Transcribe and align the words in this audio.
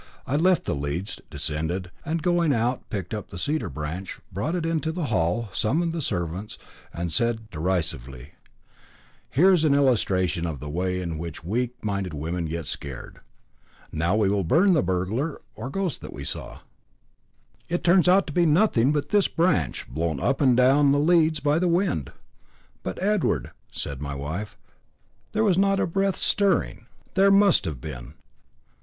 I 0.25 0.35
left 0.35 0.63
the 0.63 0.73
leads, 0.73 1.21
descended, 1.29 1.91
and 2.03 2.23
going 2.23 2.51
out 2.53 2.89
picked 2.89 3.13
up 3.13 3.29
the 3.29 3.37
cedar 3.37 3.69
branch, 3.69 4.19
brought 4.31 4.55
it 4.55 4.65
into 4.65 4.91
the 4.91 5.05
hall, 5.13 5.49
summoned 5.53 5.93
the 5.93 6.01
servants, 6.01 6.57
and 6.91 7.13
said 7.13 7.51
derisively: 7.51 8.31
"Here 9.29 9.53
is 9.53 9.63
an 9.63 9.75
illustration 9.75 10.47
of 10.47 10.59
the 10.59 10.71
way 10.71 10.99
in 11.01 11.19
which 11.19 11.43
weak 11.43 11.75
minded 11.85 12.15
women 12.15 12.45
get 12.45 12.65
scared. 12.65 13.19
Now 13.91 14.15
we 14.15 14.27
will 14.27 14.43
burn 14.43 14.73
the 14.73 14.81
burglar 14.81 15.39
or 15.53 15.69
ghost 15.69 16.01
that 16.01 16.13
we 16.13 16.23
saw. 16.23 16.61
It 17.69 17.83
turns 17.83 18.07
out 18.09 18.25
to 18.25 18.33
be 18.33 18.47
nothing 18.47 18.91
but 18.91 19.09
this 19.09 19.27
branch, 19.27 19.87
blown 19.87 20.19
up 20.19 20.41
and 20.41 20.57
down 20.57 20.91
the 20.93 20.97
leads 20.97 21.39
by 21.39 21.59
the 21.59 21.67
wind." 21.67 22.11
"But, 22.81 22.99
Edward," 23.03 23.51
said 23.71 24.01
my 24.01 24.15
wife, 24.15 24.57
"there 25.33 25.43
was 25.43 25.59
not 25.59 25.79
a 25.79 25.85
breath 25.85 26.15
stirring." 26.15 26.87
"There 27.13 27.29
must 27.29 27.65
have 27.65 27.79
been. 27.79 28.15